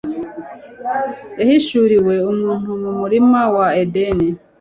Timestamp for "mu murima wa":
2.83-3.67